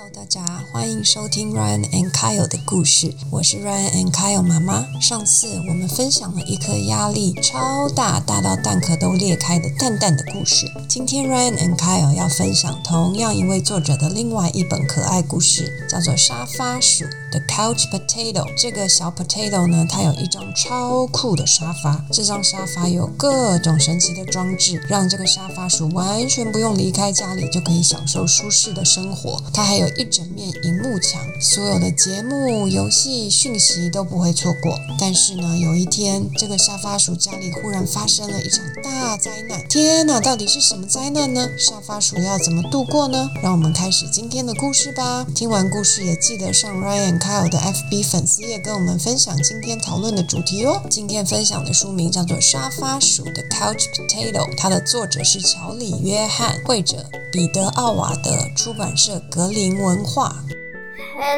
[0.00, 0.42] Hello，大家
[0.72, 4.86] 欢迎收听 Ryan and Kyle 的故事，我是 Ryan and Kyle 妈妈。
[4.98, 10.66] 上次我们分享了一颗压力超大，大到蛋壳都裂开的蛋蛋的故事。
[10.88, 18.46] 今天 Ryan and Kyle 要分享同样一位作者的另外一本可爱故事，叫做沙发鼠 The Couch Potato。
[18.56, 29.42] 这个小 potato 呢，它有一张超酷的沙发，这张沙发有各种神奇的装置，让这个沙发鼠完全不用离开家里就可以享受舒适的生活。
[29.52, 34.78] 它还有一整面荧幕墙，所有的节目、游戏、讯息都不会错过。
[34.98, 39.66] 但是呢，有一天，这个沙发鼠家里忽然发生了一场大灾难。
[39.68, 41.48] 天哪，到底是什么灾难呢？
[41.58, 43.28] 沙发鼠要怎么度过呢？
[43.42, 45.26] 让我们开始今天的故事吧。
[45.34, 50.82] 听完故事也记得上 Ryan Kyle 的 FB 粉丝页跟我们分享今天讨论的主题哦。
[50.88, 60.33] 今天分享的书名叫做《沙发鼠的 Couch Potato》，它的作者是乔里约翰，绘者彼得奥瓦德，出版社格林文化。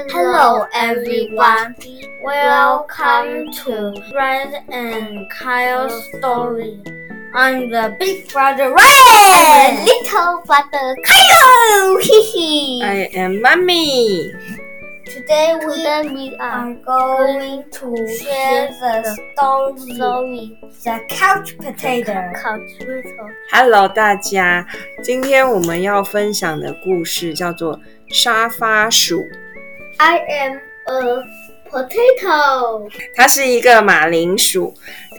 [0.09, 1.75] Hello everyone,
[2.23, 6.81] welcome to Red and Kyle's story.
[7.35, 11.99] I'm the big brother Ryan, little brother Kyle.
[12.01, 14.33] Hee I am mommy.
[15.05, 22.13] Today we are going to share the story, the couch potato.
[22.35, 23.27] Couch potato.
[23.51, 24.65] Hello，大家，
[25.03, 27.77] 今天我们要分享的故事叫做《
[28.12, 29.22] 沙发鼠》
[29.96, 31.24] ，I am a
[31.70, 32.90] potato.
[33.16, 34.74] 它是一个马铃薯，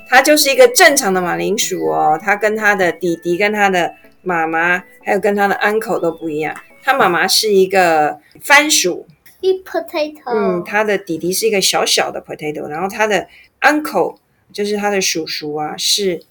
[0.07, 2.19] 它就是一个正常的马铃薯哦。
[2.21, 3.91] 它跟它的弟弟、跟它的
[4.21, 6.55] 妈妈，还有跟它的 uncle 都不一样。
[6.83, 9.07] 它妈妈是一个番薯
[9.41, 10.21] ，Big potato.
[10.27, 13.27] 嗯，它的弟弟是一个小小的 potato，然后它的
[13.61, 14.17] uncle
[14.53, 16.21] 就是它的叔叔啊，是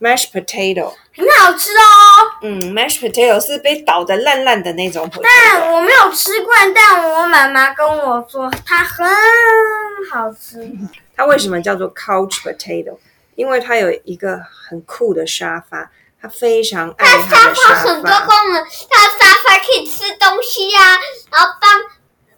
[0.00, 0.92] mashed potato。
[1.14, 1.97] 很好吃哦。
[2.40, 5.10] 嗯，mashed potato 是被捣得烂烂的那种。
[5.22, 9.06] 但我没有吃过，但我妈妈跟我说它很
[10.10, 10.70] 好吃。
[11.16, 12.96] 它为什么叫做 couch potato？
[13.34, 14.38] 因为它有一个
[14.68, 15.90] 很酷的沙发，
[16.20, 18.10] 它非常爱它沙的发很多。
[18.26, 20.80] 功能，它沙发可以吃东西呀、
[21.32, 21.70] 然后帮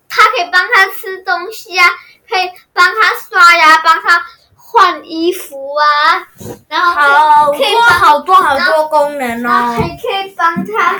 [0.09, 1.91] 它可以帮它吃东西呀、
[2.29, 4.23] 可以帮它刷牙，帮它
[4.73, 5.83] 换衣服啊，
[6.69, 9.97] 然后可以好多好多功能然后还哦！
[10.01, 10.97] 可以帮他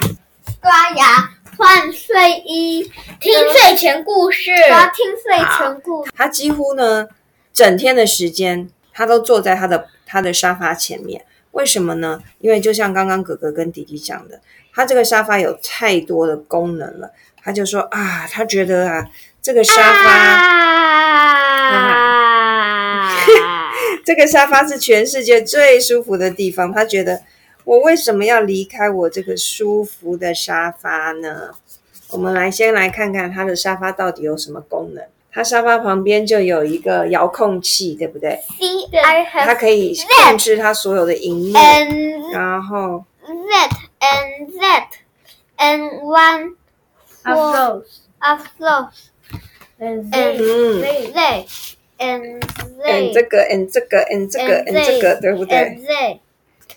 [0.61, 2.83] 刷牙、换睡衣、
[3.21, 6.13] 听睡前故事，然后听睡前故事。
[6.17, 7.07] 他几乎呢
[7.53, 11.25] 整天的时间，他都坐在他的他的沙发前面。
[11.53, 12.21] 为什么呢？
[12.41, 14.41] 因为就像刚刚哥哥跟弟弟讲的，
[14.75, 17.13] 他这个沙发有太多的功能了。
[17.43, 19.07] 他就说啊，他觉得啊，
[19.41, 20.11] 这个沙发。
[21.71, 22.30] 啊！
[24.05, 26.73] 这个沙发是全世界最舒服的地方。
[26.73, 27.23] 他觉得，
[27.65, 31.51] 我为什么要离开我这个舒服的沙发呢？
[32.11, 35.05] 我们来先来看看它的沙发到底有什么功能。
[35.33, 38.89] 它沙发旁边就有一个遥控器，对不对？See,
[39.45, 39.97] 它可以
[40.27, 44.89] 控制它所有的荧幕，and 然后 that and that
[45.57, 46.55] and one
[47.23, 47.85] Of those.
[48.19, 49.11] of those
[49.79, 51.47] And they
[52.01, 56.19] they 这个，and 这个，and 这个 and，and 这个，对不对？and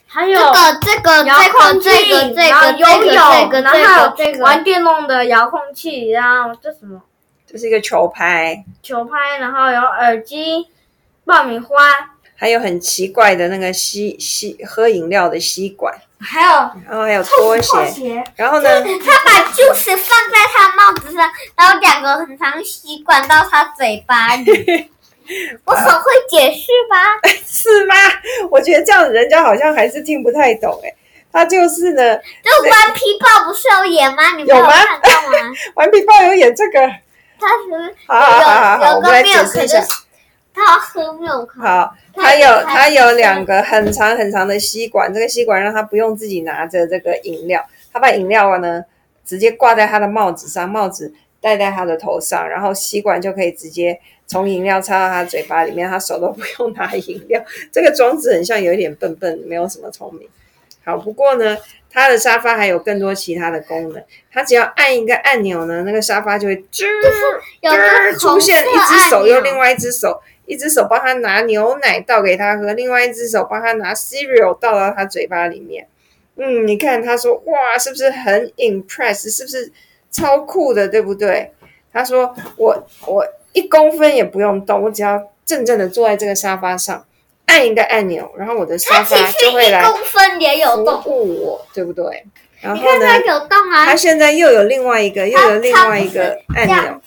[0.06, 7.01] 还有这个这个遥控器，这个这然后个这个游泳，这个然后还有这个玩电动的遥控器，然后这什么？
[7.47, 10.67] 这是一个球拍，球拍，然后有耳机、
[11.25, 11.84] 爆米花，
[12.35, 16.50] 还有很奇怪的那个吸吸喝饮料的吸管，还有
[16.88, 18.69] 然后还有拖鞋，然后呢？
[18.84, 24.90] 他 把 juice 放在他帽子上，然后两个很长吸管到他嘴巴里。
[25.66, 27.19] 我很会解释吧？
[27.45, 27.95] 是吗？
[28.49, 30.94] 我觉得这样人家好像还是听不太懂哎。
[31.31, 34.35] 他就是呢，这顽皮豹不是有演吗？
[34.38, 35.38] 你没有吗看到吗？
[35.75, 36.79] 顽皮豹有演这个。
[37.39, 39.88] 他是好好好好好，有有个我们来 milk 解释一下的。，
[40.53, 41.49] 他喝 milk。
[41.59, 48.83] 好，它它有他有两个很长很长的吸管，这个吸管让他不用自己拿着这个饮料，他把饮料呢
[49.25, 51.11] 直接挂在他的帽子上，帽子
[51.41, 57.43] 戴在他的头上，然后吸管就可以直接从饮料插到他嘴巴里面，他手都不用拿饮料。
[57.72, 60.28] 这个装置很像有一点笨笨，没有什么聪明。
[60.84, 61.58] 好，不过呢，
[61.90, 64.03] 它的沙发还有更多其他的功能。
[64.31, 66.85] 它只要按一个按钮呢，那个沙发就会吱
[67.61, 75.87] 吱出现一只手，又另外一只手，一只手帮他拿牛奶倒给他喝，另外一只手帮他拿 cereal 倒到他嘴巴里面。
[76.35, 79.29] 嗯，你看他说哇，是不是很 impress？
[79.29, 79.72] 是不是
[80.11, 81.49] 超酷的，对不对？
[81.93, 87.05] 他说我我一公分也不用动，我只要正正的坐在这个沙发上，
[87.46, 91.03] 按一个按钮，然后我的沙发就会来一公分也有服洞。
[91.05, 92.26] 务我，对不对？
[92.61, 97.02] 然后呢它，有动啊它，现在又有另外一个，又有另外一个按钮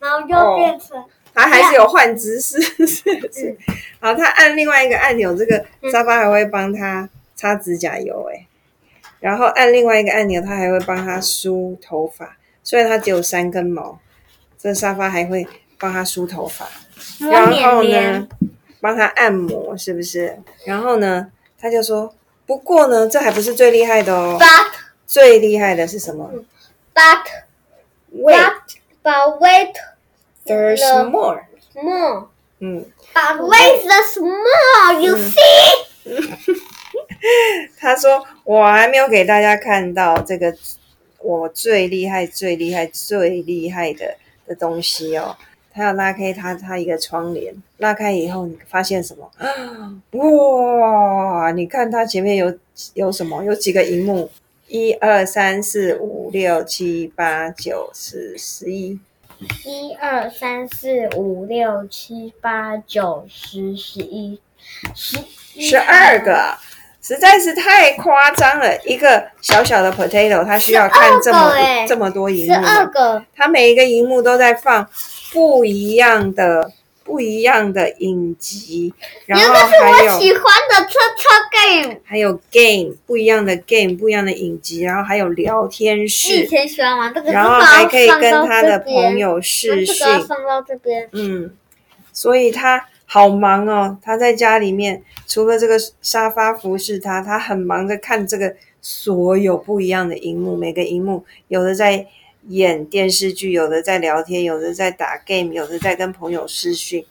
[0.00, 1.04] 然后又变成
[1.34, 3.56] 它还是有换姿势，是不是？
[4.00, 8.46] 好，它按另外一个按钮，这个沙发还会帮它擦指甲油，哎，
[9.20, 12.36] 然后按另外一个按钮，它还会帮它梳头发。
[12.64, 14.00] 虽然它只有三根毛，
[14.58, 15.46] 这沙发还会
[15.78, 16.68] 帮他梳头发，
[17.20, 18.26] 摸然后呢，，
[18.80, 20.38] 帮他按摩，是不是？
[20.64, 22.12] 然后呢，他就说，
[22.46, 24.66] 不过呢，这还不是最厉害的哦，but。
[25.06, 26.30] 最厉害的是什么
[26.94, 27.24] ？but
[29.02, 29.72] but wait
[30.44, 31.42] there's the- more。
[31.74, 32.28] more
[32.58, 32.84] 嗯
[33.14, 35.38] ，but wait the small you see
[37.78, 40.54] 他说我还没有给大家看到这个
[41.20, 44.14] 我最厉害、最厉害、最厉害的
[44.46, 45.34] 的东西哦。
[45.78, 49.30] 他要拉开他他一个窗帘，拉开以后，你发现什么？
[50.18, 51.52] 哇！
[51.52, 52.52] 你看它前面有
[52.94, 53.44] 有什么？
[53.44, 54.28] 有几个荧幕？
[54.66, 58.98] 一二三四五六七八九十十一，
[59.64, 64.40] 一二三四五六七八九十十一
[64.94, 65.16] 十
[65.58, 66.54] 十二个，
[67.00, 68.76] 实在是太夸张了。
[68.84, 74.86] 一个小小的 potato，它需要看这么欸这么多荧幕十二个它每一个荧幕都在放
[75.32, 76.72] 不一样的、
[77.04, 78.92] 不一样的影集，
[79.26, 91.50] 然后是还有我喜欢的车车 game 还有 game 不一样的 game 不一样的影集，然后还有聊天你以室，前喜欢玩这个，然后还可以跟他的朋友视讯这个，放到这边，嗯，
[92.12, 93.98] 所以他好忙哦。
[94.02, 102.06] 他在家里面，除了这个沙发服侍他，他很忙着看这个所有不一样的荧幕，每个荧幕有的在
[102.48, 107.04] 演电视剧，有的在聊天，有的在打 game，有的在跟朋友私讯，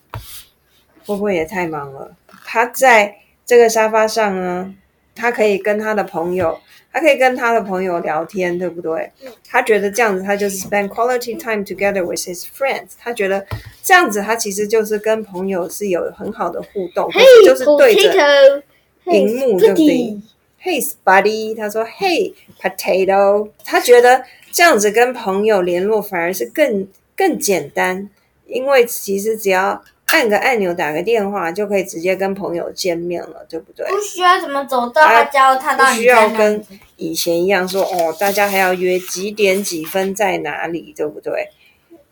[1.05, 2.15] 会不会也太忙了？
[2.45, 4.73] 他在这个沙发上呢，
[5.15, 6.59] 他可以跟他的朋友，
[6.91, 9.11] 他可以跟他的朋友聊天，对不对？
[9.47, 12.91] 他觉得这样子，他就是 spend quality time together with his friends。
[12.97, 13.45] 他觉得
[13.83, 17.09] 这样子，他其实就是跟朋友是有很好的互动，
[17.45, 18.63] 就是对着
[19.05, 20.17] 荧幕，对不对
[20.61, 28.09] ？Hey buddy，他说 Hey potato，他觉得这样子跟朋友联络反而是更更简单，
[28.45, 33.85] 因为其实只要按个按钮打个电话就可以直接跟朋友见面了，对不对？
[33.87, 36.65] 不需要怎么走到他家，他到不需你家那要跟。
[36.99, 41.49] 以前一样说哦，大家还要约几点几分在哪里，对不对？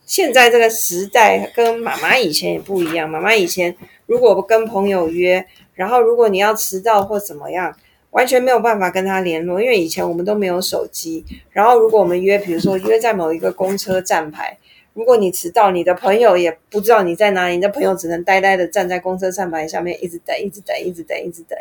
[0.05, 3.09] 现在这个时代跟妈妈以前也不一样。
[3.09, 3.75] 妈妈以前
[4.05, 5.43] 如果跟朋友约，
[5.73, 7.75] 然后如果你要迟到或怎么样，
[8.15, 11.25] 完全没有办法跟他联络，因为以前我们都没有手机。
[11.51, 14.57] 然后如果我们约，比如说约在某一个公车站牌，
[14.93, 21.59] 如果你迟到，你的朋友也不知道你在哪里，你的朋友只能呆呆的站在公车站牌下面，一直等，一直等，一直等，一直等，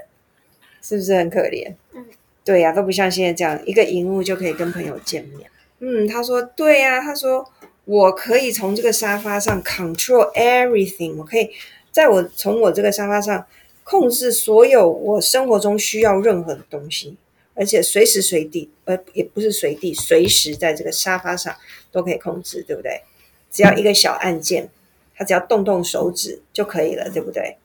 [0.80, 1.74] 是不是很可怜？
[1.92, 2.06] 嗯，
[2.44, 5.50] 对呀、都不像现在这样，一个荧幕就可以跟朋友见面。
[5.80, 7.44] 嗯，他说对呀、他说
[7.84, 11.50] 我可以从这个沙发上 control everything，我可以
[11.90, 13.44] 在我从我这个沙发上
[13.84, 17.16] 控制所有我生活中需要任何的东西，
[17.54, 21.54] 而且随时随地，呃，也不是随地，随时在这个沙发上
[21.92, 23.02] 都可以控制，对不对？
[23.50, 24.68] 只要一个小按键，
[25.16, 27.56] 他只要动动手指就可以了，对不对？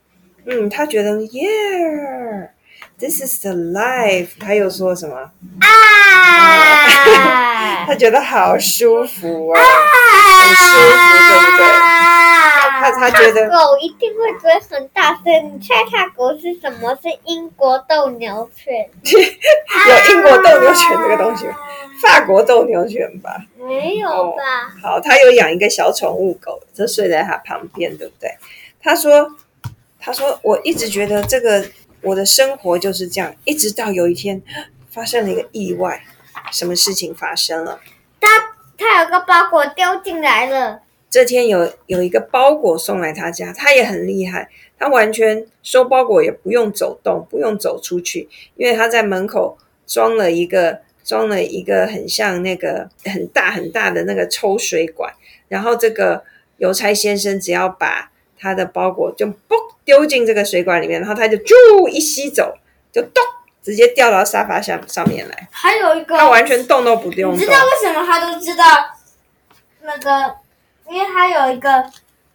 [0.45, 4.30] 嗯，他觉得 Yeah，this is the life。
[4.39, 5.31] 他又说什么？
[5.62, 6.86] 啊，
[7.88, 10.80] 他觉得好舒服啊，很舒服，
[11.30, 11.64] 对不对？
[12.80, 16.95] 他他觉得狗一定会嘴很大声，你猜它狗是什么？
[17.02, 18.90] 是英国斗牛犬。
[19.04, 21.56] 有英国斗牛犬这个东西吗，
[22.02, 23.38] 法国斗牛犬吧。
[23.57, 24.74] 没有吧？
[24.81, 28.30] 好，他有养一个小宠物狗，就睡在他旁边，对不对？
[28.81, 29.30] 他说，
[30.00, 31.66] 他说我一直觉得这个
[32.02, 34.42] 我的生活就是这样，一直到有一天
[34.90, 36.02] 发生了一个意外，
[36.52, 37.80] 什么事情发生了？
[38.21, 38.28] 他
[38.78, 44.47] 他有个包裹丢进来了，这天有有一个包裹送来他家，他也很厉害，
[44.78, 55.11] 他完全收包裹也不用走动，不用走出去，因为他在门口装了一个装了一个很像那个很大很大的那个抽水管，
[55.47, 56.23] 然后这个
[56.57, 59.33] 邮差先生只要把他的包裹就嘣
[59.83, 62.54] 丢进这个水管里面，然后他就啾一吸走，
[62.92, 63.23] 就咚
[63.63, 67.57] 直接掉到沙发上上面来，还有一个，他完全动都不用动你知道。
[67.63, 68.63] 为什么他都知道
[69.81, 70.35] 那个？
[70.89, 71.83] 因为他有一个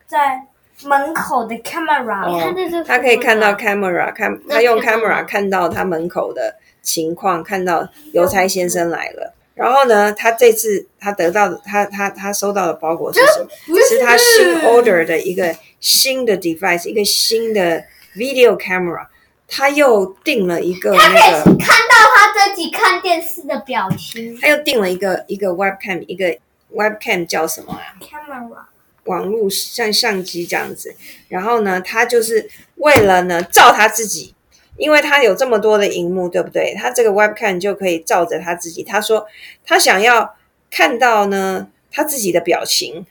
[0.07, 0.41] 在
[0.85, 9.35] 门口的 camera，、哦看这是他可以看到 camera，看他用 camera 看到他门口的情况，看到邮差先生来了。
[9.55, 13.79] 然后呢，他这次他得到的，他他他收到的包裹是什么？
[13.89, 17.85] 是他新 order 的一个新的 device，一个新的
[18.17, 19.07] video camera。
[19.47, 24.37] 他又订了一个那个，看到他自己看电视的表情。
[24.41, 26.37] 他又订了一个一个 webcam，一个
[26.75, 28.49] webcam 叫什么啊？camera
[29.05, 30.95] 网络像相机这样子。
[31.29, 34.35] 然后呢，他就是为了呢照他自己，
[34.77, 36.75] 因为他有这么多的荧幕，对不对？
[36.75, 38.83] 他这个 webcam 就可以照着他自己。
[38.83, 39.27] 他说
[39.65, 40.35] 他想要
[40.71, 43.05] 看到呢他自己的表情，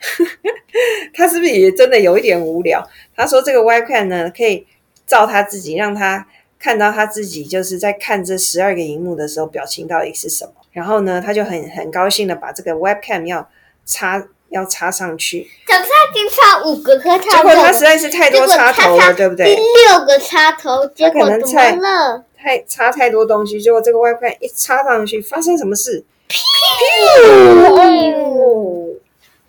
[1.13, 2.84] 他是不是也真的有一点无聊？
[3.15, 4.65] 他说这个 webcam 呢可以
[5.05, 6.27] 照他自己，让他
[6.58, 10.53] 看到他自己就是在看这十二个荧幕的时候表情到底是什么。
[10.74, 13.48] 然后呢，他就很很高兴的把这个 webcam 要
[13.86, 15.50] 插要插上去。
[15.65, 19.56] 可是他已经插五个，可是结果他实在是太多插头了，对不对？
[19.56, 19.63] 第对？
[19.88, 22.25] 六个插头，结果可能怎么了？
[22.38, 26.03] 太插太多东西，结果这个 webcam 一插上去，发生什么事？
[27.70, 28.96] 哦！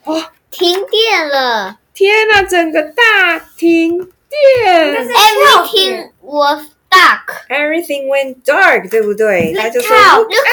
[0.05, 0.31] 哇！
[0.51, 6.61] 停电了天哪，整个大停电，Everything was
[7.05, 9.53] dark.，everything went dark，对不对？
[9.55, 10.47] 他就说 look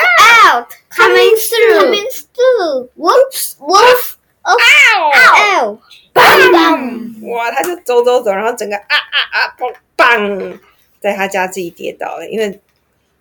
[0.45, 2.89] out, coming through, coming through.
[2.95, 4.57] Whoops, whoops, oh,
[5.13, 5.77] ow,
[6.13, 7.29] bam.
[7.29, 10.59] 哇，他就走走走，然后整个啊啊啊，砰砰，
[10.99, 12.59] 在他家自己跌倒了，因为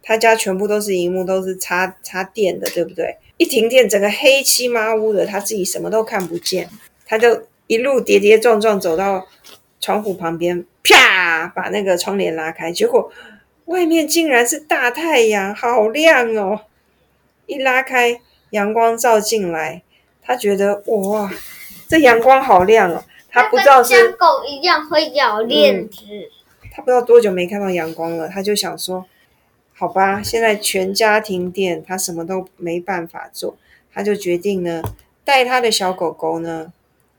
[0.02, 3.16] 他家全部都是荧幕，都是插插电的，对不对？
[3.36, 6.68] 一停电，整个黑漆麻乌的，他自己什么都看不见，
[7.06, 9.26] 他就一路跌跌撞撞走到
[9.80, 13.10] 窗户旁边，啪，把那个窗帘拉开，结果
[13.66, 16.60] 外面竟然是大太阳，好亮哦！
[17.46, 18.20] 一拉开，
[18.50, 19.82] 阳光照进来，
[20.22, 21.30] 他觉得哇，
[21.88, 23.04] 这阳光好亮哦！
[23.28, 26.02] 他不知道是像狗一样会咬链子。
[26.72, 29.06] 他不知道多久没看到阳光了，他就想说，
[29.74, 33.56] 好吧，现在全家停电，他什么都没办法做，
[33.92, 34.82] 他就决定呢，
[35.24, 36.72] 带他的小狗狗呢，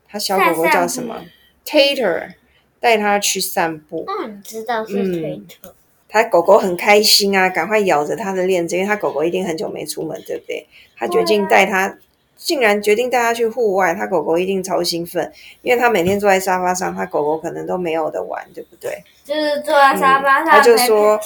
[0.08, 1.22] 他小狗狗叫什么
[1.66, 2.34] ？Tater，
[2.82, 4.04] 带它去散步。
[4.06, 5.74] 那你知道是嗯推特？
[6.08, 10.66] 他狗狗很开心啊，赶快咬着他的链子，因为他狗狗一定很久没出门，对不对？
[10.98, 11.96] 他决定带它，
[12.36, 19.02] 竟然决定带它去户外，他狗狗一定超兴奋，因为他每天坐在沙发上，他狗狗可能都没有的玩，对不对？
[19.24, 21.18] 就是坐在沙发上，他就说。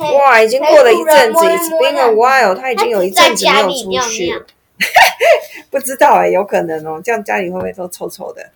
[0.00, 4.40] 哇，已经过了一阵子，It's been a while，他已经有一阵子没有出去尿尿，
[5.70, 8.48] 不知道哎、有可能哦，这样家里会不会都臭臭的？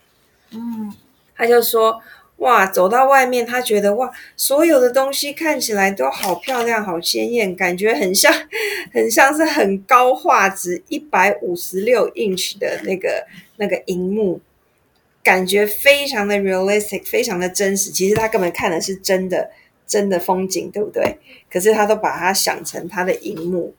[0.52, 0.94] 嗯，
[1.36, 2.00] 他就说，
[2.42, 8.32] 哇，走到外面，他觉得哇，所有的东西看起来都好漂亮、好鲜艳，感觉很像，
[8.92, 13.24] 很像是很高画质，一百五十六 inch 的那个
[13.58, 14.40] 那个荧幕，
[15.22, 17.90] 感觉非常的 realistic，非常的真实。
[17.90, 19.48] 其实他根本看的是真的
[19.86, 21.18] 真的风景，对不对？
[21.48, 23.72] 可是他都把它想成他的荧幕，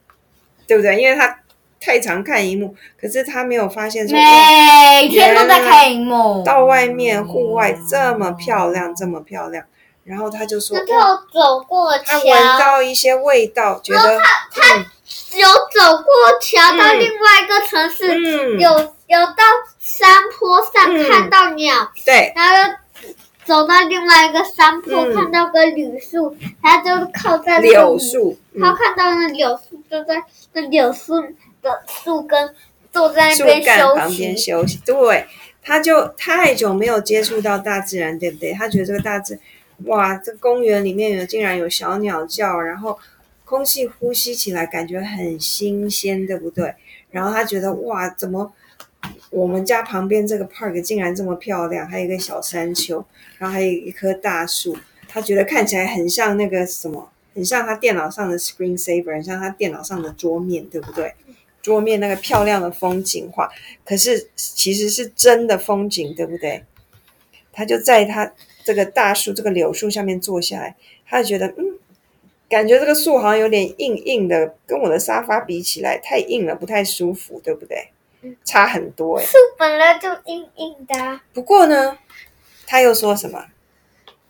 [0.65, 1.01] 对不对？
[1.01, 1.42] 因为他
[1.83, 9.65] 太常看荧幕，可是他没有发现说，哇每天都在看荧幕，到外面户外这么漂亮，这么漂亮，
[10.05, 14.17] 然后他就说，他有走过他闻桥，到一些味道，觉得
[14.51, 14.77] 他
[15.37, 18.69] 有走过桥到嗯另外一个城市，嗯，有
[19.07, 19.43] 有到
[19.79, 21.09] 山坡上嗯。
[21.09, 23.13] 看到鸟，对，然后又
[23.43, 25.13] 走到另外一个山坡嗯。
[25.13, 30.23] 看到个柳树，他就靠在那个柳树，他嗯，看到那柳树就在
[30.53, 31.21] 那柳树
[31.63, 32.53] 的树根
[32.91, 34.51] 坐在那树边休干旁边息。
[34.51, 35.25] 休息，对，
[35.63, 38.53] 他就太久没有接触到大自然，对不对？
[38.53, 39.39] 他觉得这个大自，
[39.85, 42.99] 哇，这公园里面有竟然有小鸟叫，然后
[43.45, 46.75] 空气呼吸起来感觉很新鲜，对不对？
[47.09, 48.51] 然后他觉得哇，怎么
[49.29, 53.03] 我们家旁边这个 park 竟然这么漂亮，还有一个小山丘，
[53.37, 54.77] 然后还有一棵大树，
[55.07, 61.13] 他觉得看起来很像那个什么，很像他电脑上的 screen saver，很像他电脑上的桌面，对不对？
[61.63, 63.49] 桌面那个漂亮的风景画，
[63.83, 66.63] 可是其实是真的风景，对不对？
[67.51, 70.75] 他就在他这个大树、这个柳树下面坐下来，
[71.07, 71.79] 他就觉得，嗯，
[72.49, 77.89] 感觉这个树好像有点硬硬的，跟我的沙发比起来太硬了，不太舒服，对不对？
[78.43, 79.25] 差很多哎。
[79.25, 81.97] 树本来就硬硬的啊不过呢，
[82.67, 83.45] 他又说什么？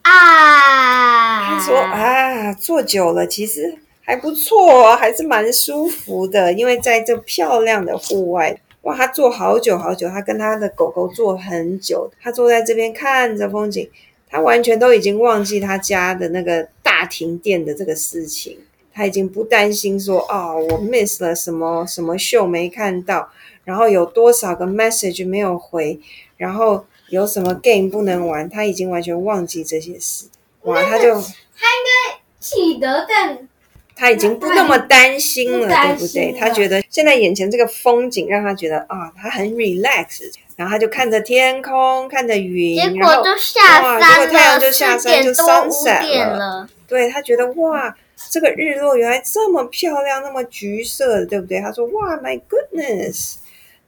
[0.02, 1.48] 啊！
[1.48, 6.52] 他说啊，坐久了其实还不错哦，还是蛮舒服的。
[6.54, 13.90] 因为在这漂亮的户外，哇，他坐好久好久，他跟他的狗狗坐很久，他坐在这边看着风景，
[14.30, 18.60] 他完全都已经忘记他家的那个大停电的这个事情，
[18.94, 23.30] 他已经不担心说哦，我 miss 了什么什么秀没看到，
[23.64, 25.98] 然后有多少个 message 没有回，
[26.36, 30.26] 然后有什么 game 不能玩，他已经完全忘记这些事。
[30.64, 33.48] 哇，他就他应该记得但
[33.96, 36.36] 他已经不那么担心了，对不对？
[36.40, 40.22] 他觉得现在眼前这个风景让他觉得啊，他很 relax，
[40.56, 46.70] 然后他就看着天空，看着云，结然后果就下哇山结果太阳了，就下山就点多五 sunset 点了了。
[46.88, 47.96] 对他觉得哇，
[48.30, 51.60] 这个日落原来这么漂亮，那么橘色的，对不对？
[51.60, 53.36] 他说：“哇，My goodness！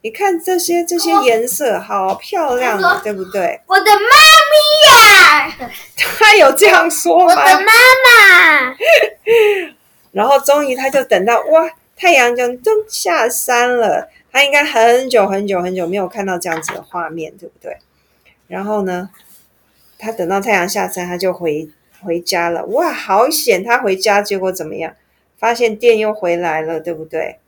[0.01, 3.99] 你看这些这些颜色，好漂亮啊，对不对我的妈
[4.51, 5.69] 咪呀，？”
[6.19, 7.25] 他有这样说吗？
[7.25, 7.71] 我的妈
[8.05, 8.75] 妈，
[10.15, 14.09] 然后终于他就等到哇，太阳就都下山了。
[14.31, 17.77] 他应该很久很久很久没有看到这样子的画面，对不对？
[18.47, 19.09] 然后呢，
[19.97, 21.69] 他等到太阳下山，他就回
[22.01, 22.65] 回家了。
[22.67, 23.61] 哇，好险！
[23.61, 24.95] 他回家结果怎么样？
[25.37, 27.39] 发现电又回来了，对不对？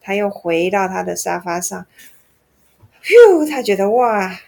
[0.00, 1.84] 他又回到他的沙发上，
[3.02, 4.38] 咻，他觉得哇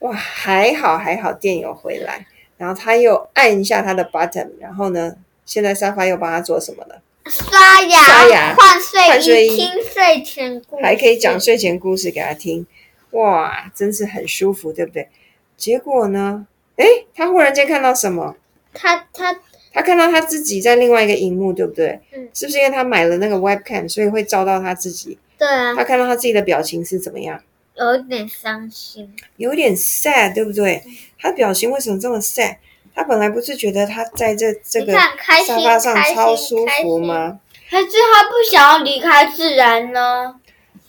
[0.00, 2.26] 哇还好还好，电有回来。
[2.56, 7.02] 然后他又按一下他的 button，然后呢，现在沙发又帮他做什么了？
[7.26, 12.66] 刷牙，刷牙换睡衣听睡前故事，还可以讲睡前故事给他听，
[13.12, 15.08] 哇，真是很舒服，对不对？
[15.56, 16.46] 结果呢，
[16.76, 18.36] 诶，他忽然间看到什么？
[18.74, 19.34] 他他
[19.72, 22.00] 他看到他自己在另外一个荧幕，对不对？
[22.12, 25.16] 嗯是不是因为他买了那个 webcam，所以会照到他自己？
[25.38, 27.40] 对啊，他看到他自己的表情是怎么样？
[27.76, 29.12] 有点伤心。
[29.36, 30.82] 有点 sad，对不对？
[31.18, 32.56] 他表情为什么这么 sad？
[32.94, 37.40] 他本来不是觉得他在这这个沙发上超舒服吗？
[37.66, 40.36] 还是他不想要离开自然呢？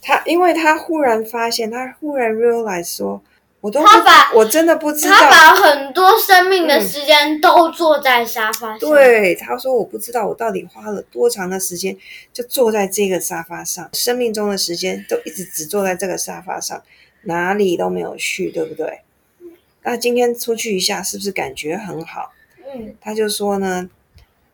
[0.02, 3.20] 他因为他忽然发现，他忽然 realize 说，
[3.60, 11.98] 我都他把我真的不知道他把很多生命的时间都坐在沙发上。，对，他说我不知道我到底花了多长的时间，
[12.32, 16.84] 就坐在这个沙发上，生命中的时间都一直只坐在这个沙发上，
[17.24, 19.00] 哪里都没有去，对不对？
[19.86, 22.32] 那今天出去一下，是不是感觉很好？
[22.74, 23.88] 嗯，他就说呢，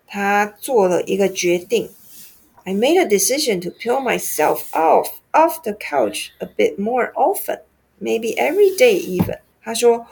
[0.05, 1.89] 他做了一个决定
[2.65, 7.61] ，I made a decision to peel myself off off the couch a bit more often,
[8.01, 9.39] maybe every day even。
[9.63, 10.05] 他说，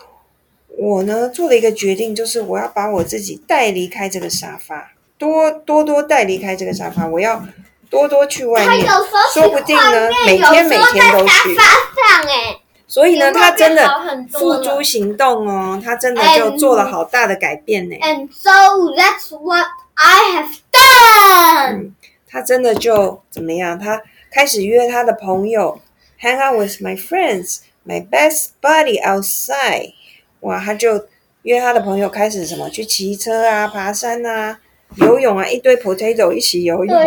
[0.78, 7.46] 我呢做了一个决定，就是我要把我自己带离开这个沙发，多多多带离开这个沙发，我要
[7.90, 8.88] 多多去外面
[9.34, 11.56] 说不定呢，每天每天都去。
[11.56, 13.88] 沙发上哎，所以呢，他真的
[14.32, 17.96] 付诸行动哦，他真的就嗯做了好大的改变呢。
[18.02, 18.50] And so
[18.96, 21.92] that's what I have done.
[22.28, 23.78] 他真的就怎么样？
[23.78, 25.80] 他开始约他的朋友
[26.20, 29.94] ，hang out with my friends, my best buddy outside。
[30.40, 31.06] 哇，他就
[31.44, 34.60] 约他的朋友开始什么去骑车啊、爬山啊、
[34.96, 37.00] 游泳啊，一堆 potato 一起游泳，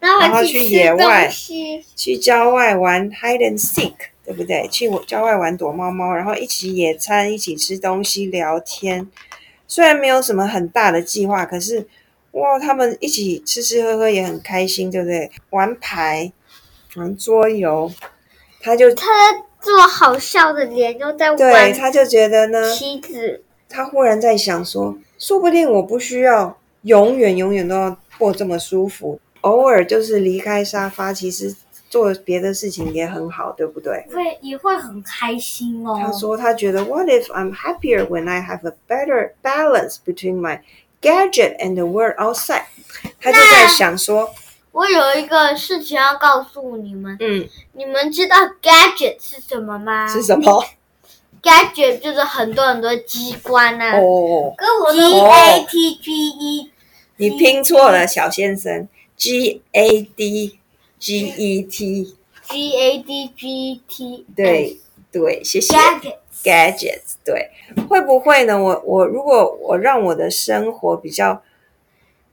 [0.00, 1.30] 然后去野外
[1.94, 3.94] 去郊外玩 hide and seek，
[4.26, 4.66] 对不对？
[4.68, 9.08] 去郊外玩躲猫猫，然后一起野餐，一起吃东西，聊天。
[9.68, 11.86] 虽然没有什么很大的计划，可是
[12.32, 15.30] 哇，他们一起吃吃喝喝也很开心，对不对？
[15.50, 16.32] 玩牌，
[16.96, 17.90] 玩桌游，
[18.60, 23.44] 他就他在做好笑的脸，又在对，玩他就觉得呢，妻子。
[23.68, 31.54] 他忽然在想说，说不定我不需要永远永远都要过这么舒服，偶尔就是离开沙发，其实
[31.88, 34.06] 做别的事情也很好，对不对？
[34.12, 35.98] 会也会很开心哦。
[36.00, 40.60] 他说他觉得，What if I'm happier when I have a better balance between my
[41.00, 42.64] gadget and the world outside？
[43.20, 44.34] 他就在想说，
[44.72, 50.64] 我有一个事情要告诉你们，嗯，你们知道 gadget 是什么吗是什么
[51.42, 53.98] ？？gadget 就是很多很多机关啊。
[53.98, 56.72] 哦，跟我的 G A T G E，
[57.16, 60.58] 你拼错了，小先生，G A D
[60.98, 64.80] G E T，G A D G T 对
[65.12, 65.74] 对，谢谢。
[65.74, 67.50] gadget，gadgets，对，
[67.88, 68.62] 会不会呢？
[68.62, 71.42] 我我如果我让我的生活比较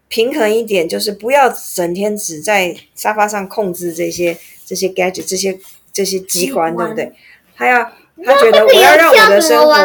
[0.08, 5.60] 平衡一点，就是不要整天只在沙发上控制这些这些 gadget 这些
[5.92, 7.12] 这些机关，对不对？
[7.56, 7.84] 他要
[8.26, 9.76] 他觉得我要让我的生活？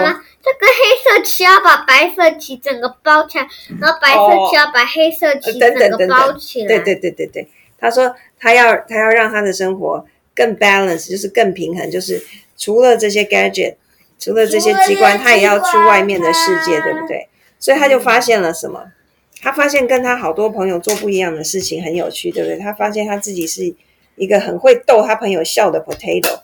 [0.41, 3.47] 这个黑色棋要把白色棋整个包起来，
[3.81, 6.69] 然后白色棋要把黑色旗呃等等整个包起来。
[6.69, 12.23] 对对对对对，他说他要他要让他的生活更 balance，就是更平衡，就是
[12.57, 13.77] 除了这些 gadget，
[14.19, 17.29] 除了这些机关，他也要去外面的世界，对不对？
[17.59, 18.93] 所以他就发现了什么？
[19.41, 22.59] 他发现跟他好多朋友做不一样的事情很有趣，对不对？
[22.59, 23.73] 他发现他自己是
[24.17, 26.41] 一个很会逗他朋友笑的 potato，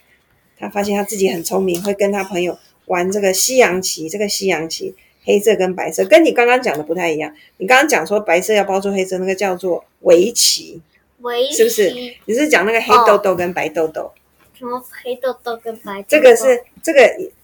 [0.58, 4.94] 他发现他自己很聪明，会跟他朋友玩这个西洋棋，这个西洋棋
[5.24, 7.34] 黑色跟白色，跟你刚刚讲的不太一样。
[7.58, 10.80] 你刚刚讲说白色要包住黑色，那个叫做围棋，
[11.20, 11.90] 围是不是
[12.26, 14.12] 你是讲那个黑豆豆跟白豆豆？
[14.58, 16.06] 什么黑豆豆跟白豆豆？
[16.08, 17.00] 这个是这个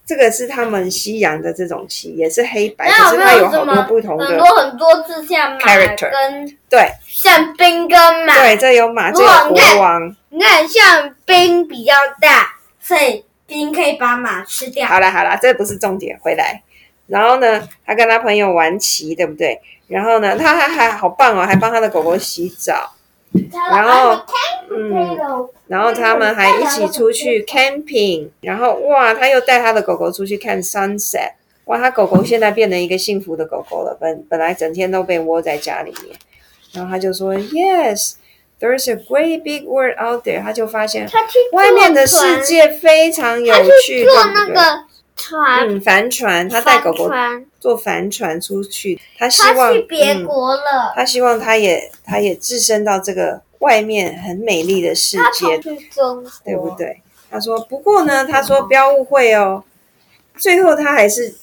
[0.06, 10.16] 这个是他们西洋的这种棋，也是黑白，那可是它有好有没有什么多不同的很多很多字像马 character 跟对像兵跟马，对，这有马，这有国王。
[10.30, 14.86] 你看像兵比较大，所以兵可以把马吃掉。
[14.86, 16.62] 好了好了，这不是重点，回来。
[17.08, 19.60] 然后呢，他跟他朋友玩棋，对不对？
[19.88, 22.92] 然后呢，他还还好棒哦，还帮他的狗狗洗澡。
[23.70, 24.20] 然后，
[24.70, 31.32] 嗯，然后他们还一起出去 camping，然后哇，他又带他的狗狗出去看 sunset，
[31.64, 36.16] 哇，他狗狗现在变成一个幸福的狗狗了，本本来整天都被窝在家里面，
[36.72, 38.14] 然后他就说 yes。
[38.62, 41.08] There's a great big world out there，他就发现
[41.52, 44.06] 外面的世界非常有他去趣，
[45.20, 47.10] 船，嗯帆船，他带狗狗
[47.58, 55.58] 坐帆船出去，他希他望去别嗯国了，他希望他也他也置身到这个外面很美丽的世他界。
[55.58, 55.76] 中
[56.22, 56.70] 国，对不？
[56.76, 57.02] 对？
[57.30, 59.62] 他说，不过呢，他说不要误会哦，
[60.36, 61.34] 最后他还是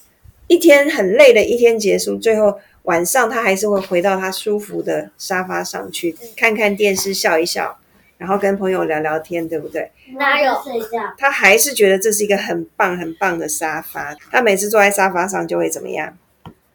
[0.48, 7.78] 一天很累的一天结束，最后晚上他还是会回到他舒服的沙发上去看看电视，笑一笑，
[8.18, 9.92] 然后跟朋友聊聊天，对不对？
[10.18, 11.14] 哪有睡觉？
[11.18, 14.16] 他还是觉得这是一个很棒很棒的沙发。
[14.32, 16.18] 他每次坐在沙发上就会怎么样？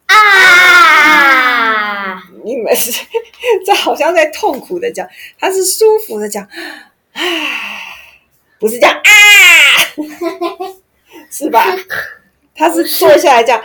[0.07, 2.23] 啊？
[2.45, 3.05] 你们是
[3.65, 5.07] 这好像在痛苦的讲，
[5.39, 6.47] 他是舒服的讲，
[7.13, 7.81] 唉，
[8.59, 9.01] 不是这样啊，
[11.31, 11.65] 是吧？
[12.55, 13.61] 他是坐下来这样，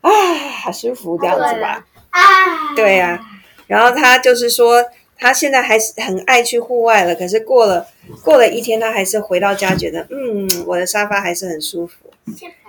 [0.00, 0.10] 啊，
[0.62, 1.84] 好舒服这样子吧？
[2.10, 3.18] 啊，对呀、
[3.66, 4.82] 然后他就是说，
[5.18, 7.86] 他现在还是很爱去户外了，可是过了
[8.22, 11.96] 过了一天，他还是回到家，觉得嗯，我的沙发还是很舒服。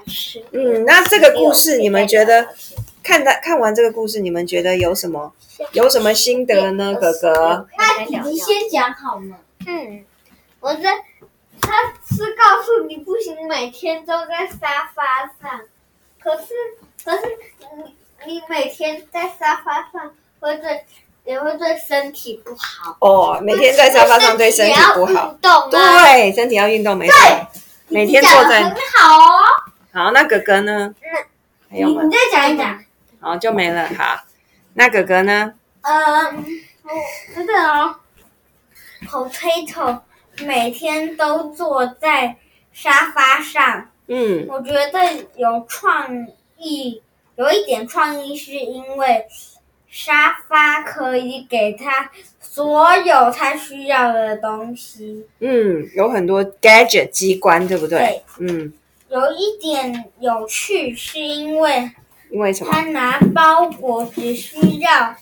[0.07, 2.47] 是嗯，那这个故事你们觉得
[3.03, 5.31] 看他看完这个故事，你们觉得有什么
[5.73, 6.95] 有什么心得呢？
[6.95, 9.38] 哥哥，那弟弟先讲好吗。
[9.67, 10.03] 嗯，
[10.62, 10.89] 我在
[11.62, 15.62] 他是告诉你不行，每天都在沙发上，
[16.19, 16.53] 可是
[17.03, 17.21] 可是
[18.25, 20.85] 你你每天在沙发上会对
[21.29, 22.97] 也会对身体不好。
[23.01, 27.47] 哦，每天在沙发上对身体不好，运动啊，对，身体要运动，没错。
[27.87, 29.37] 每天坐在很好哦。
[29.93, 30.91] 好，那哥哥呢？
[31.69, 32.13] 还有吗你你？
[32.15, 32.83] 再讲一讲。
[33.21, 33.87] 好，就没了。
[33.95, 34.23] 好，
[34.73, 35.53] 那哥哥呢？
[35.81, 36.45] 嗯，
[36.87, 37.95] 我觉得哦
[39.07, 39.99] ，potato
[40.39, 42.37] 每天都坐在
[42.73, 47.03] 沙发上，嗯我觉得有创意，
[47.35, 49.27] 有一点创意是因为
[49.89, 55.25] 沙发可以给他所有他需要的东西。
[55.39, 58.23] 嗯，有很多 gadget 机关，对不对对？
[58.39, 58.73] 嗯，
[59.10, 61.91] 有一点有趣，是因为
[62.30, 62.71] 因为什么？
[62.71, 65.15] 他拿包裹只需要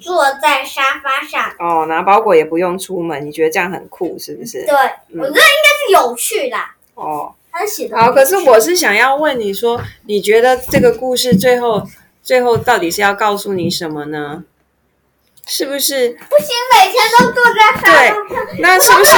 [0.00, 1.52] 坐在沙发上。
[1.58, 4.74] 哦，拿包裹也不用出门，你觉得这样很酷，是不是对，？
[5.20, 6.74] 我觉得应该是有趣啦。
[6.94, 11.86] 哦，他写的好，可是我是想要问你说，你觉得这个故事最后
[12.22, 14.44] 最后到底是要告诉你什么呢？
[15.44, 16.10] 是不是？
[16.10, 18.16] 不行，每天都坐在沙发上。
[18.60, 19.12] 那是不是？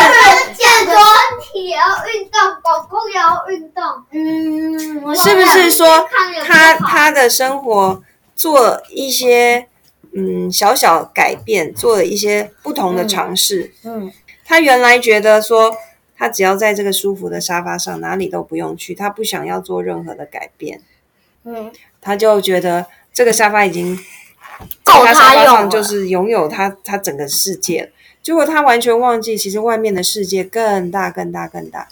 [0.55, 0.97] 健身
[1.43, 3.85] 体也要运动，狗狗也要运动。
[4.11, 6.09] 嗯，是不是说
[6.43, 8.03] 他他的生活
[8.35, 9.69] 做一些
[10.17, 13.73] 嗯小小改变，做了一些不同的尝试？
[13.85, 14.11] 嗯
[14.47, 15.75] 他原来觉得说，
[16.17, 20.83] 他只要在这个舒服的沙发上，哪里都不用去，他不想要做任何的改变，
[21.45, 21.71] 嗯
[22.05, 23.97] 他就觉得这个沙发已经
[24.85, 27.90] 够在他沙发他用了上就是拥有他他整个世界。
[28.23, 31.88] 结果他完全忘记，其实外面的世界更大、更大、更大。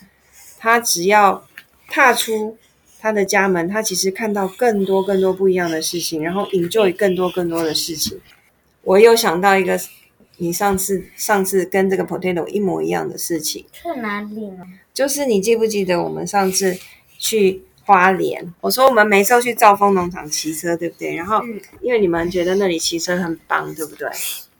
[0.58, 1.44] 他只要
[1.88, 2.56] 踏出
[3.00, 8.20] 他的家门，他其实看到更多、更多不一样的事情，然后 enjoy 更多、更多的事情。
[8.82, 9.78] 我又想到一个，
[10.38, 14.64] 你上次上次跟这个 potato 一模一样的事情，去哪里呢？
[14.94, 16.78] 就是你记不记得我们上次
[17.18, 18.54] 去花莲？
[18.60, 21.14] 我说我们每次都去兆丰农场骑车，对不对？
[21.14, 24.08] 然后嗯因为你们觉得那里骑车很棒，对不对？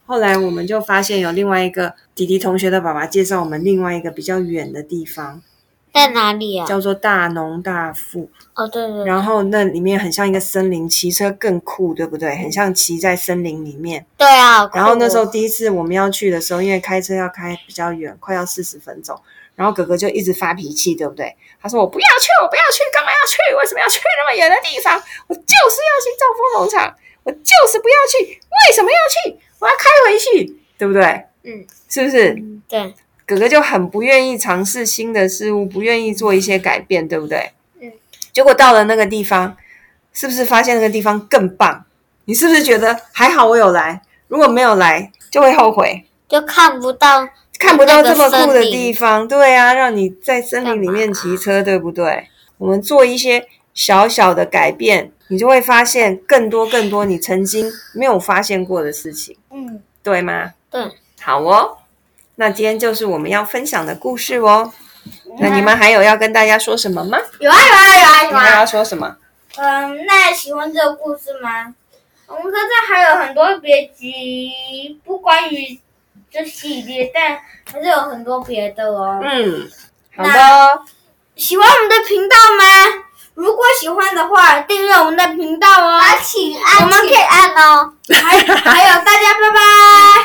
[0.04, 5.40] 后来我们就发现有另外一个弟弟同学的爸爸介绍我们另外一个比较远的地方，
[5.94, 6.66] 在哪里啊？
[6.66, 8.28] 叫做大农大富。
[8.54, 12.36] 哦，对对对，然后那里面很像一个森林，骑车更酷，对不对？
[12.36, 14.04] 很像骑在森林里面。
[14.18, 14.68] 对啊。
[14.74, 19.18] 然后那时候第一次我们要去的时候，因为开车要开比较远，快要四十分钟，
[19.54, 21.34] 然后哥哥就一直发脾气，对不对？
[21.60, 23.54] 他说我不要去，我不要去，干嘛要去？
[23.56, 25.00] 为什么要去那么远的地方？
[25.26, 29.38] 我就是要去兆丰农场，我就是不要去，为什么要去？
[29.58, 31.02] 我要开回去，对不对？
[31.44, 32.36] 嗯，是不是？
[32.68, 32.94] 对，
[33.26, 37.52] 哥哥就很不愿意尝试新的事物，不愿意做一些改变，对不对？
[37.80, 37.92] 嗯。
[38.32, 39.56] 结果到了那个地方，
[40.12, 41.84] 是不是发现那个地方更棒？
[42.24, 44.00] 你是不是觉得还好我有来？
[44.28, 47.28] 如果没有来，就会后悔，就看不到
[47.62, 49.26] 看不到这么酷的地方。
[49.28, 52.28] 对啊，让你在森林里面骑车，对不对？
[52.58, 60.52] 我们做一些小小的改变，你就会发现更多更多你曾经没有发现过的事情，嗯，对吗？
[60.70, 60.82] 对。
[61.20, 61.78] 好哦，
[62.34, 64.72] 那今天就是我们要分享的故事哦。
[65.38, 67.18] 那你们还有要跟大家说什么吗？
[67.38, 68.26] 有啊有啊有啊有啊！
[68.26, 69.16] 你们要说什么？
[69.56, 71.74] 嗯，那喜欢这个故事吗？
[72.26, 75.78] 我们科站还有很多别集，不关于
[76.32, 77.38] 这系列，但
[77.70, 79.20] 还是有很多别的哦。
[79.22, 79.68] 嗯，
[80.16, 80.30] 好的，
[81.36, 82.64] 喜欢我们的频道吗？
[83.34, 85.98] 如果喜欢的话，订阅我们的频道哦。
[85.98, 89.60] 啊，请按，我们可以请按哦，还还有 大家拜拜。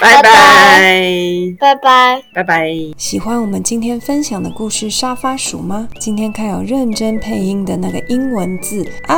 [0.02, 2.24] 拜拜，拜拜。
[2.34, 2.70] 拜拜。
[2.98, 5.88] 喜欢我们今天分享的故事《沙发鼠》吗？
[6.00, 9.18] 今天看有认真配音的那个英文字啊，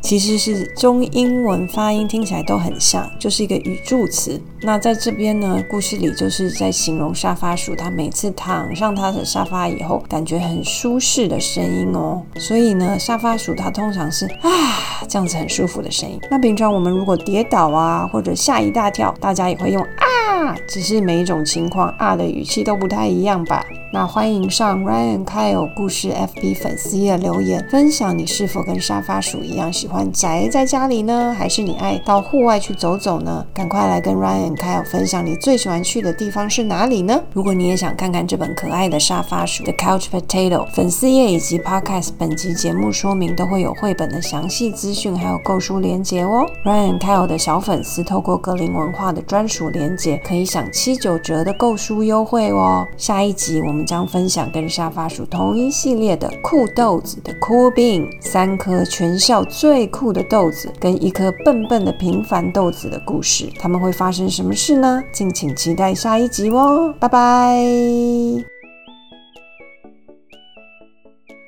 [0.00, 4.40] 其实是中英文发音听起来都很像，就是一个语助词。
[4.66, 12.20] 那在这边呢，故事里就是在形容沙发鼠，它每次躺上它的沙发以后，感觉很舒适的声音哦。
[12.34, 14.50] 所以呢，沙发鼠它通常是啊
[15.06, 16.18] 这样子很舒服的声音。
[16.28, 23.64] 那平常我们如果跌倒啊，或者吓一大跳，大家也会用啊，只是每一种情况啊的语气都不太一样吧。
[23.92, 33.46] 那欢迎上 Ryan Kyle 故事 FB 粉丝页留言，分享你是否跟沙发鼠一样喜欢宅在家里呢，还是你爱到户外去走走呢？
[33.54, 37.22] 赶快来跟 Ryan Kyle 分享你最喜欢去的地方是哪里呢？
[37.32, 46.46] 如果你也想看看这本可爱的沙发鼠 The Couch Potato 粉丝页以及 Podcast 本集节目说明都会有绘本的详细资讯，还有购书链接哦。
[46.64, 52.86] Ryan Kyle 的小粉丝透过格林文化的专属链接，可以享七九折的购书优惠哦。
[52.96, 65.02] 下一集我们将分享跟沙发鼠同一系列的酷豆子的 Cool Bean，三颗全校最酷的豆子跟一颗笨笨的平凡豆子的故事，他们会发生什么事呢？
[65.10, 67.56] 敬请期待下一集哦，拜拜。